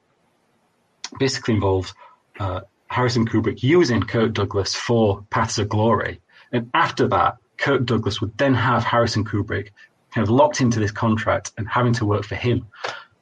[1.19, 1.93] Basically involves
[2.41, 6.19] uh, Harris and Kubrick using Kirk Douglas for Paths of Glory,
[6.51, 9.69] and after that, Kirk Douglas would then have Harris and Kubrick
[10.13, 12.67] kind of locked into this contract and having to work for him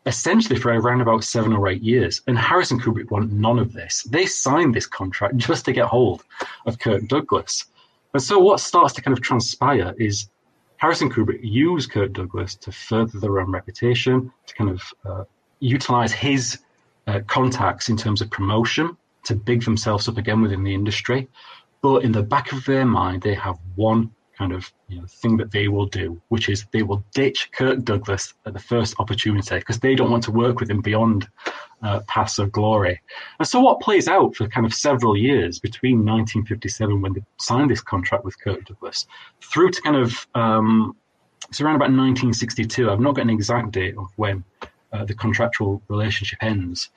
[0.05, 2.21] essentially for around about seven or eight years.
[2.25, 4.03] And Harris and Kubrick want none of this.
[4.03, 6.23] They signed this contract just to get hold
[6.65, 7.65] of Kirk Douglas.
[8.13, 10.29] And so what starts to kind of transpire is
[10.77, 15.23] Harris and Kubrick used Kirk Douglas to further their own reputation, to kind of uh,
[15.59, 16.59] utilize his
[17.05, 21.27] uh, contacts in terms of promotion to big themselves up again within the industry.
[21.81, 25.35] But in the back of their mind, they have one kind of you know, thing
[25.37, 29.59] that they will do, which is they will ditch Kirk Douglas at the first opportunity
[29.59, 31.27] because they don't want to work with him beyond
[31.83, 33.01] uh, Paths of Glory.
[33.37, 37.69] And so, what plays out for kind of several years between 1957 when they signed
[37.69, 39.05] this contract with Kirk Douglas
[39.41, 40.95] through to kind of um,
[41.49, 42.89] it's around about 1962.
[42.89, 44.43] I've not got an exact date of when
[44.93, 46.89] uh, the contractual relationship ends,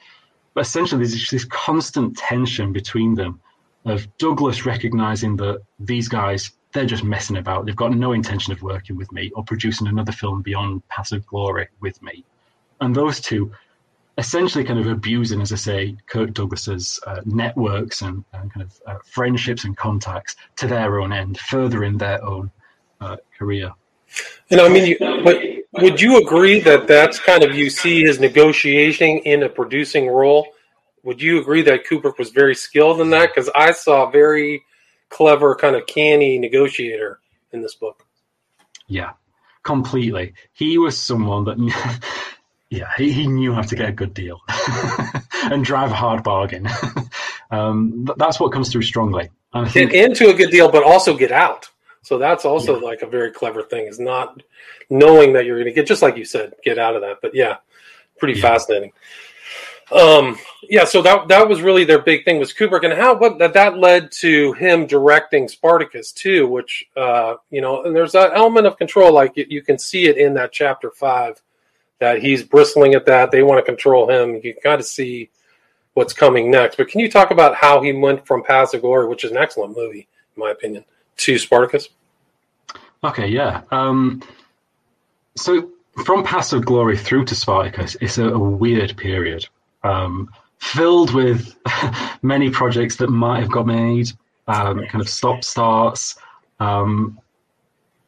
[0.55, 3.41] but essentially there's this constant tension between them
[3.85, 7.67] of Douglas recognizing that these guys they're just messing about.
[7.67, 11.69] They've got no intention of working with me or producing another film beyond of Glory
[11.81, 12.25] with me.
[12.81, 13.53] And those two
[14.19, 18.81] essentially kind of abusing, as I say, Kirk Douglas's uh, networks and, and, kind of
[18.87, 22.51] uh, friendships and contacts to their own end, furthering their own
[23.01, 23.73] uh, career.
[24.51, 25.41] And I mean, you, but
[25.73, 30.49] would you agree that that's kind of you see his negotiating in a producing role?
[31.03, 33.31] Would you agree that Kubrick was very skilled in that?
[33.35, 34.65] Because I saw a very
[35.09, 37.21] clever, kind of canny negotiator
[37.53, 38.05] in this book.
[38.87, 39.13] Yeah,
[39.63, 40.35] completely.
[40.53, 42.01] He was someone that,
[42.71, 44.41] yeah, he, he knew how to get a good deal
[45.45, 46.69] and drive a hard bargain.
[47.51, 49.31] um, that's what comes through strongly.
[49.55, 51.69] And think, get into a good deal, but also get out.
[52.03, 52.87] So that's also yeah.
[52.87, 54.43] like a very clever thing is not
[54.91, 57.19] knowing that you're going to get, just like you said, get out of that.
[57.23, 57.57] But yeah,
[58.19, 58.49] pretty yeah.
[58.49, 58.93] fascinating.
[59.93, 60.39] Um,
[60.71, 63.53] yeah, so that that was really their big thing was Kubrick, and how what that
[63.53, 68.67] that led to him directing Spartacus too, which uh, you know, and there's that element
[68.67, 71.43] of control, like you, you can see it in that chapter five,
[71.99, 73.31] that he's bristling at that.
[73.31, 74.41] They want to control him.
[74.43, 75.31] You kind of see
[75.95, 76.77] what's coming next.
[76.77, 79.37] But can you talk about how he went from Paths of Glory, which is an
[79.37, 80.85] excellent movie in my opinion,
[81.19, 81.89] to Spartacus?
[83.05, 83.63] Okay, yeah.
[83.71, 84.23] Um,
[85.37, 85.71] so
[86.05, 89.47] from of Glory through to Spartacus, it's a, a weird period
[89.83, 91.57] um, filled with
[92.23, 94.11] many projects that might have got made,
[94.47, 96.17] um, kind of stop starts,
[96.61, 97.19] um,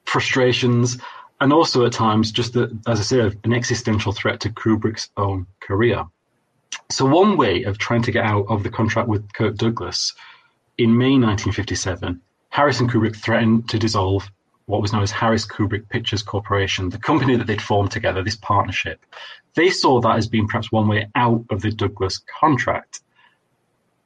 [0.06, 0.98] frustrations,
[1.40, 5.46] and also at times just the, as I said, an existential threat to Kubrick's own
[5.60, 6.04] career.
[6.90, 10.12] So one way of trying to get out of the contract with Kirk Douglas
[10.78, 12.20] in May 1957,
[12.54, 14.30] Harris and Kubrick threatened to dissolve
[14.66, 18.36] what was known as Harris Kubrick Pictures Corporation, the company that they'd formed together, this
[18.36, 19.04] partnership.
[19.56, 23.00] They saw that as being perhaps one way out of the Douglas contract.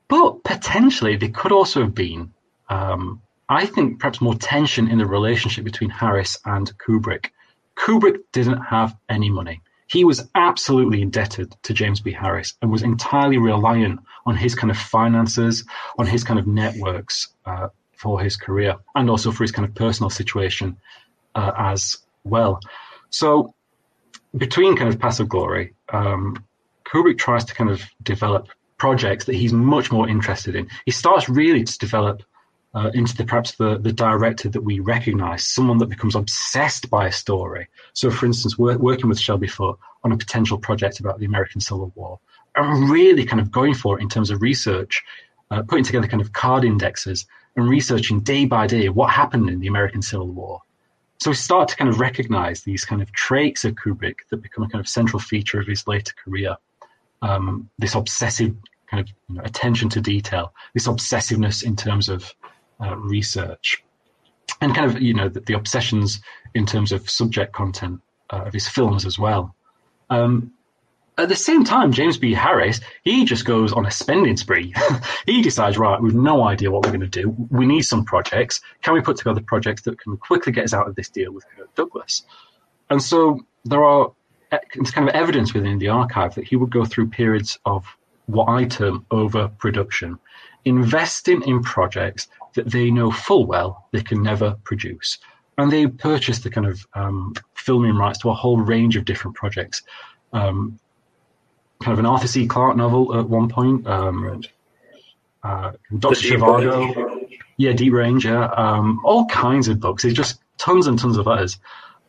[0.09, 2.33] But potentially, there could also have been,
[2.71, 7.27] um, I think, perhaps more tension in the relationship between Harris and Kubrick.
[7.77, 9.61] Kubrick didn't have any money.
[9.89, 12.13] He was absolutely indebted to James B.
[12.13, 15.67] Harris and was entirely reliant on his kind of finances,
[15.99, 19.75] on his kind of networks uh, for his career and also for his kind of
[19.75, 20.77] personal situation
[21.35, 22.61] uh, as well.
[23.11, 23.55] So
[24.37, 26.43] between kind of of Glory, um,
[26.87, 30.69] Kubrick tries to kind of develop projects that he's much more interested in.
[30.85, 32.23] He starts really to develop
[32.75, 37.07] uh, into the perhaps the, the director that we recognize, someone that becomes obsessed by
[37.07, 37.67] a story.
[37.95, 41.93] So, for instance, working with Shelby Foote on a potential project about the American Civil
[41.97, 42.21] War,
[42.55, 45.03] and really kind of going for it in terms of research,
[45.51, 49.61] uh, putting together kind of card indexes and researching day by day what happened in
[49.61, 50.61] the American Civil War.
[51.21, 54.65] So we start to kind of recognize these kind of traits of Kubrick that become
[54.65, 56.57] a kind of central feature of his later career.
[57.23, 58.55] Um, this obsessive
[58.89, 62.33] kind of you know, attention to detail, this obsessiveness in terms of
[62.81, 63.83] uh, research,
[64.61, 66.21] and kind of you know the, the, obsessions
[66.55, 68.01] in terms of subject content
[68.33, 69.55] uh, of his films as well.
[70.11, 70.53] Um,
[71.19, 72.33] at the same time, James B.
[72.33, 74.73] Harris, he just goes on a spending spree.
[75.27, 77.35] he decides, right, we've no idea what we're going to do.
[77.51, 78.61] We need some projects.
[78.83, 81.45] Can we put together projects that can quickly get us out of this deal with
[81.57, 82.23] Kirk Douglas?
[82.89, 84.13] And so there are
[84.51, 87.85] it's kind of evidence within the archive that he would go through periods of
[88.27, 90.19] what I term overproduction,
[90.65, 95.19] investing in projects that they know full well they can never produce.
[95.59, 99.37] And they purchased the kind of um, filming rights to a whole range of different
[99.37, 99.83] projects.
[100.33, 100.79] Um,
[101.83, 102.47] kind of an Arthur C.
[102.47, 103.87] Clarke novel at one point.
[103.87, 104.43] Um,
[105.43, 107.29] uh, Doctor Zhivago.
[107.57, 108.25] Yeah, Deep Range.
[108.25, 110.03] Yeah, um, all kinds of books.
[110.03, 111.59] There's just tons and tons of others.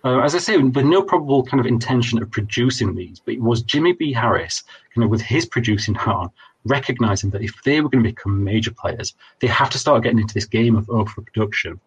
[0.03, 3.41] Uh, as I say, with no probable kind of intention of producing these, but it
[3.41, 4.13] was Jimmy B.
[4.13, 4.63] Harris,
[4.95, 6.31] kind of with his producing hat on,
[6.65, 10.19] recognizing that if they were going to become major players, they have to start getting
[10.19, 11.79] into this game of overproduction.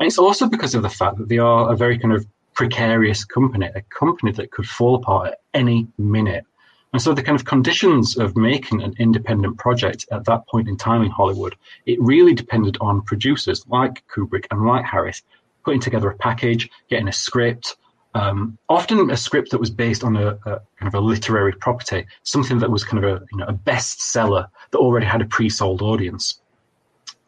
[0.00, 3.24] And it's also because of the fact that they are a very kind of precarious
[3.24, 6.44] company, a company that could fall apart at any minute.
[6.92, 10.76] And so the kind of conditions of making an independent project at that point in
[10.76, 11.54] time in Hollywood,
[11.86, 15.22] it really depended on producers like Kubrick and like Harris
[15.64, 17.76] putting together a package, getting a script,
[18.14, 22.06] um, often a script that was based on a, a, kind of a literary property,
[22.22, 25.82] something that was kind of a, you know, a bestseller that already had a pre-sold
[25.82, 26.40] audience.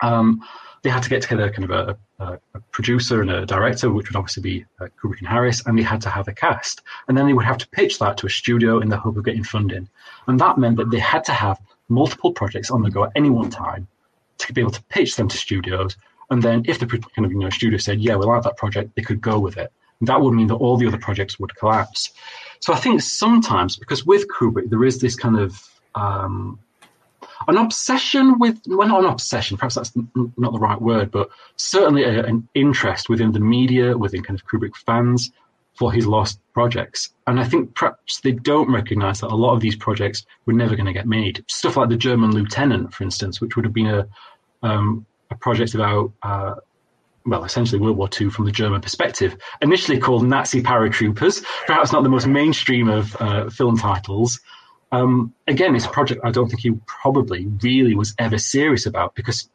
[0.00, 0.42] Um,
[0.82, 4.08] they had to get together kind of a, a, a, producer and a director, which
[4.08, 6.80] would obviously be uh, Kubrick and Harris, and they had to have a cast.
[7.06, 9.24] And then they would have to pitch that to a studio in the hope of
[9.24, 9.88] getting funding.
[10.26, 13.30] And that meant that they had to have multiple projects on the go at any
[13.30, 13.88] one time
[14.38, 15.96] to be able to pitch them to studios.
[16.30, 18.94] And then if the kind of you know studio said, yeah, we like that project,
[18.96, 19.72] they could go with it.
[19.98, 22.10] And that would mean that all the other projects would collapse.
[22.60, 26.58] So I think sometimes, because with Kubrick, there is this kind of um,
[27.48, 29.92] an obsession with well not an obsession perhaps that's
[30.36, 34.46] not the right word but certainly a, an interest within the media within kind of
[34.46, 35.32] kubrick fans
[35.74, 37.10] for his lost projects.
[37.26, 40.76] And i think perhaps they don't recognize that a lot of these projects were never
[40.76, 41.44] going to get made.
[41.48, 44.06] Stuff like the german lieutenant for instance which would have been a
[44.62, 46.56] um, a project about uh,
[47.26, 52.02] well, essentially World War II from the German perspective, initially called Nazi Paratroopers, perhaps not
[52.02, 54.40] the most mainstream of uh, film titles,
[54.92, 59.14] um, again, it's a project I don't think he probably really was ever serious about
[59.14, 59.48] because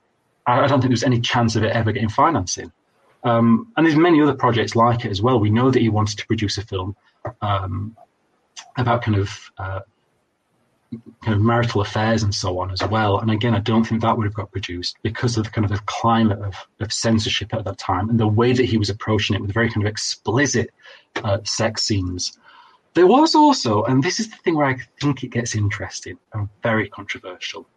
[0.46, 2.72] I, I don't think there was any chance of it ever getting financing.
[3.24, 5.40] Um, and there's many other projects like it as well.
[5.40, 6.96] We know that he wanted to produce a film
[7.42, 7.98] um,
[8.78, 9.80] about kind of uh,
[11.24, 13.20] kind of marital affairs and so on as well.
[13.20, 15.72] And again, I don't think that would have got produced because of the kind of
[15.72, 19.36] the climate of, of censorship at that time and the way that he was approaching
[19.36, 20.72] it with very kind of explicit
[21.24, 22.38] uh, sex scenes.
[22.96, 26.48] There was also, and this is the thing where I think it gets interesting and
[26.64, 27.68] very controversial.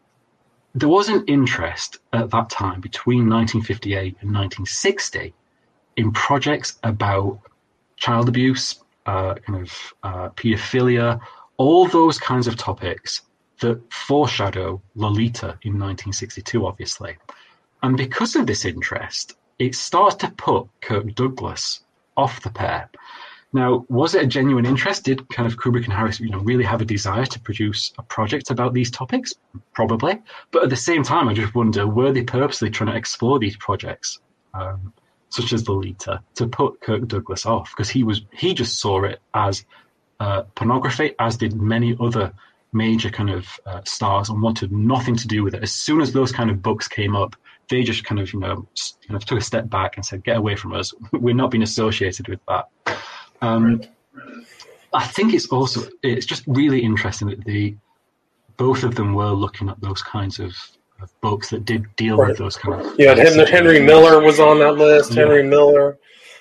[0.77, 5.35] There was an interest at that time between 1958 and 1960
[5.97, 7.41] in projects about
[7.97, 8.77] child abuse,
[9.07, 11.21] uh, kind of uh, pedophilia,
[11.57, 13.23] all those kinds of topics
[13.59, 17.17] that foreshadow Lolita in 1962, obviously.
[17.83, 21.81] And because of this interest, it starts to put Kirk Douglas
[22.17, 22.89] off the pair.
[23.53, 25.05] Now, was it a genuine interest?
[25.05, 28.03] Did kind of Kubrick and Harris, you know, really have a desire to produce a
[28.03, 29.33] project about these topics?
[29.75, 30.21] Probably.
[30.51, 33.57] But at the same time, I just wonder, were they purposely trying to explore these
[33.57, 34.21] projects,
[34.53, 34.93] um,
[35.31, 37.71] such as the Lolita, to put Kirk Douglas off?
[37.71, 39.65] Because he was he just saw it as
[40.21, 42.35] uh, pornography, as did many other
[42.75, 45.63] major kind of uh, stars, and wanted nothing to do with it.
[45.63, 47.35] As soon as those kind of books came up,
[47.71, 48.69] they just kind of, you know,
[49.07, 50.93] kind of took a step back and said, "Get away from us.
[51.13, 52.69] We're not being associated with that."
[53.41, 53.83] Um,
[54.93, 57.77] I think it's also it's just really interesting that the
[58.57, 60.53] both of them were looking at those kinds of,
[61.01, 62.29] of books that did deal right.
[62.29, 63.15] with those kind of yeah.
[63.15, 65.13] Henry, Henry Miller was on that list.
[65.13, 65.23] Yeah.
[65.23, 65.99] Henry Miller,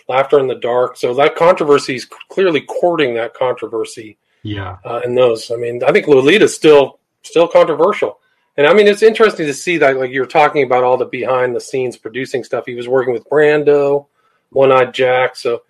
[0.08, 0.98] Laughter in the Dark.
[0.98, 4.18] So that controversy is clearly courting that controversy.
[4.44, 5.52] Yeah, uh, and those.
[5.52, 8.20] I mean, I think Lolita's still still controversial.
[8.56, 11.56] And I mean, it's interesting to see that, like you're talking about all the behind
[11.56, 12.66] the scenes producing stuff.
[12.66, 14.08] He was working with Brando,
[14.50, 15.36] One Eyed Jack.
[15.36, 15.62] So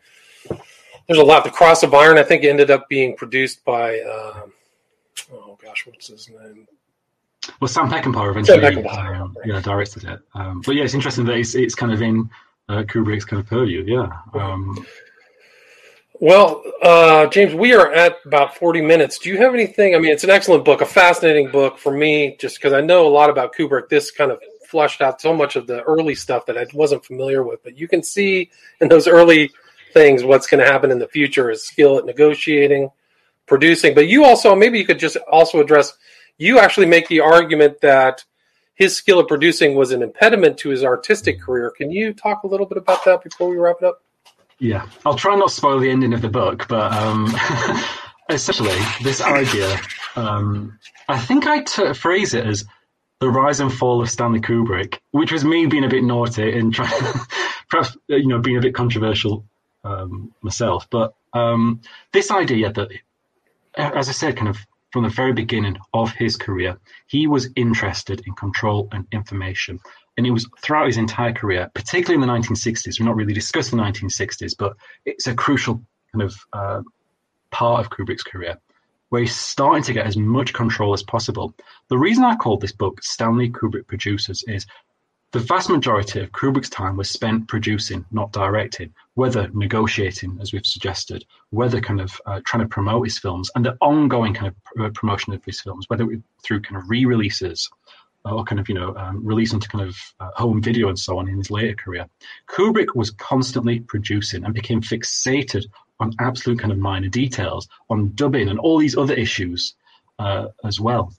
[1.08, 1.44] there's a lot.
[1.44, 4.54] The Cross of Iron, I think, ended up being produced by, um,
[5.34, 6.68] oh gosh, what's his name?
[7.62, 10.20] Well, Sam Peckinpah eventually Sam Peckinpah, um, yeah, directed it.
[10.34, 12.30] Um, but yeah, it's interesting that it's, it's kind of in
[12.68, 13.84] uh, Kubrick's kind of purview.
[13.88, 14.10] Yeah.
[14.34, 14.86] Um,
[16.20, 19.20] well, uh, James, we are at about 40 minutes.
[19.20, 19.96] Do you have anything?
[19.96, 23.08] I mean, it's an excellent book, a fascinating book for me, just because I know
[23.08, 23.88] a lot about Kubrick.
[23.88, 27.44] This kind of flushed out so much of the early stuff that I wasn't familiar
[27.44, 27.64] with.
[27.64, 28.50] But you can see
[28.82, 29.52] in those early
[29.94, 32.90] things what's going to happen in the future is skill at negotiating,
[33.46, 33.94] producing.
[33.94, 35.94] But you also maybe you could just also address.
[36.38, 38.24] You actually make the argument that
[38.76, 41.72] his skill at producing was an impediment to his artistic career.
[41.76, 44.04] Can you talk a little bit about that before we wrap it up?
[44.60, 47.36] Yeah, I'll try not to spoil the ending of the book, but um,
[48.30, 49.80] essentially, this idea,
[50.16, 50.80] um,
[51.10, 52.66] I think I t- phrase it as
[53.20, 56.74] the rise and fall of Stanley Kubrick, which was me being a bit naughty and
[56.74, 56.92] trying,
[57.70, 59.44] perhaps you know, being a bit controversial
[59.88, 60.88] um, myself.
[60.90, 61.82] But um,
[62.12, 62.90] this idea that,
[63.76, 64.58] as I said, kind of
[64.92, 66.78] from the very beginning of his career,
[67.08, 69.80] he was interested in control and information.
[70.18, 73.00] And it was throughout his entire career, particularly in the 1960s.
[73.00, 74.76] We're not really discussing the 1960s, but
[75.06, 75.82] it's a crucial
[76.12, 76.82] kind of uh,
[77.52, 78.58] part of Kubrick's career
[79.10, 81.54] where he's starting to get as much control as possible.
[81.88, 84.66] The reason I called this book Stanley Kubrick Produces is
[85.34, 90.66] the vast majority of Kubrick's time was spent producing, not directing, whether negotiating, as we've
[90.66, 94.86] suggested, whether kind of uh, trying to promote his films and the ongoing kind of
[94.86, 96.08] uh, promotion of his films, whether
[96.44, 97.70] through kind of re-releases
[98.32, 101.28] or kind of you know um, into kind of uh, home video and so on
[101.28, 102.06] in his later career.
[102.48, 105.66] Kubrick was constantly producing and became fixated
[106.00, 109.76] on absolute kind of minor details, on dubbing and all these other issues
[110.20, 111.14] uh, as well.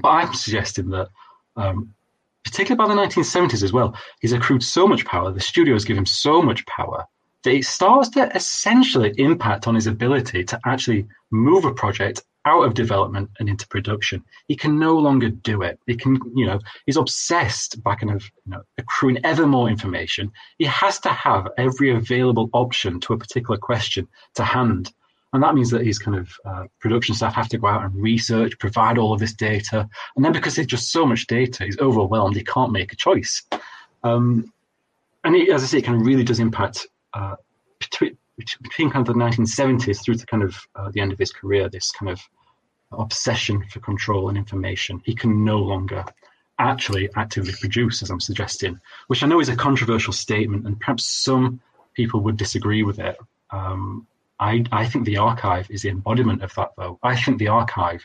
[0.00, 1.08] But I'm suggesting that,
[1.56, 1.94] um,
[2.44, 6.06] particularly by the 1970s as well, he's accrued so much power, the studios give him
[6.06, 7.06] so much power
[7.44, 12.64] that it starts to essentially impact on his ability to actually move a project out
[12.64, 14.24] of development and into production.
[14.48, 15.78] He can no longer do it.
[15.86, 20.32] He can, you know, he's obsessed by kind of, you know, accruing ever more information.
[20.58, 24.92] He has to have every available option to a particular question to hand.
[25.32, 27.94] And that means that his kind of uh, production staff have to go out and
[27.94, 29.88] research, provide all of this data.
[30.14, 32.36] And then because there's just so much data, he's overwhelmed.
[32.36, 33.42] He can't make a choice.
[34.02, 34.52] Um,
[35.24, 37.36] and it, as I say, it kind of really does impact uh,
[37.78, 41.32] between, between kind of the 1970s through to kind of uh, the end of his
[41.32, 42.20] career, this kind of
[42.92, 45.00] obsession for control and information.
[45.04, 46.04] He can no longer
[46.58, 51.06] actually actively produce, as I'm suggesting, which I know is a controversial statement, and perhaps
[51.06, 51.60] some
[51.94, 53.16] people would disagree with it.
[53.50, 54.06] Um,
[54.42, 56.98] I, I think the archive is the embodiment of that, though.
[57.02, 58.04] I think the archive,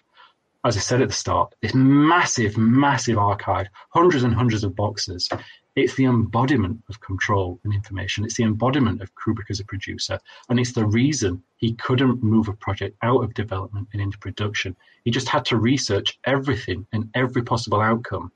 [0.63, 5.27] as I said at the start, this massive, massive archive, hundreds and hundreds of boxes,
[5.75, 8.23] it's the embodiment of control and information.
[8.23, 10.19] It's the embodiment of Kubrick as a producer.
[10.49, 14.75] And it's the reason he couldn't move a project out of development and into production.
[15.05, 18.31] He just had to research everything and every possible outcome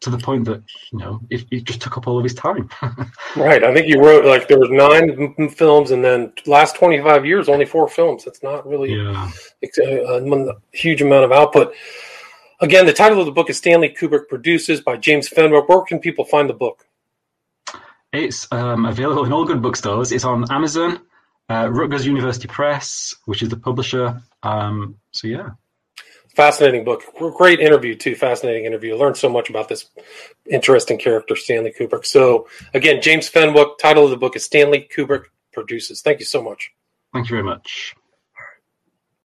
[0.00, 2.68] to the point that, you know, it, it just took up all of his time.
[3.36, 3.64] right.
[3.64, 7.64] I think you wrote like there was nine films and then last 25 years, only
[7.64, 8.24] four films.
[8.24, 9.30] That's not really yeah.
[9.62, 11.74] a, a huge amount of output.
[12.60, 15.68] Again, the title of the book is Stanley Kubrick Produces by James Fenwick.
[15.68, 16.86] Where can people find the book?
[18.12, 20.12] It's um, available in all good bookstores.
[20.12, 21.00] It's on Amazon,
[21.50, 24.22] uh, Rutgers University Press, which is the publisher.
[24.44, 25.50] Um, so, yeah.
[26.34, 27.02] Fascinating book.
[27.36, 28.16] Great interview, too.
[28.16, 28.96] Fascinating interview.
[28.96, 29.90] Learned so much about this
[30.50, 32.04] interesting character, Stanley Kubrick.
[32.04, 36.02] So, again, James Fenwick, title of the book is Stanley Kubrick Produces.
[36.02, 36.72] Thank you so much.
[37.12, 37.94] Thank you very much.